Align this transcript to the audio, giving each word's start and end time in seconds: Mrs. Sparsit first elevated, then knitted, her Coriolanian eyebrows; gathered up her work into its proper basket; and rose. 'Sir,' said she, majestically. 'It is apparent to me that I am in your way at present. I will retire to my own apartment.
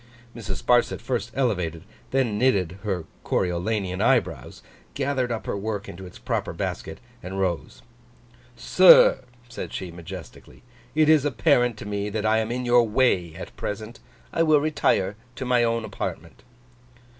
Mrs. 0.35 0.63
Sparsit 0.63 0.99
first 0.99 1.29
elevated, 1.35 1.83
then 2.09 2.39
knitted, 2.39 2.79
her 2.81 3.05
Coriolanian 3.23 4.01
eyebrows; 4.01 4.63
gathered 4.95 5.31
up 5.31 5.45
her 5.45 5.55
work 5.55 5.87
into 5.87 6.07
its 6.07 6.17
proper 6.17 6.53
basket; 6.53 6.99
and 7.21 7.39
rose. 7.39 7.83
'Sir,' 8.55 9.23
said 9.47 9.71
she, 9.71 9.91
majestically. 9.91 10.63
'It 10.95 11.07
is 11.07 11.23
apparent 11.23 11.77
to 11.77 11.85
me 11.85 12.09
that 12.09 12.25
I 12.25 12.39
am 12.39 12.51
in 12.51 12.65
your 12.65 12.81
way 12.87 13.35
at 13.35 13.55
present. 13.55 13.99
I 14.33 14.41
will 14.41 14.59
retire 14.59 15.17
to 15.35 15.45
my 15.45 15.63
own 15.63 15.85
apartment. 15.85 16.41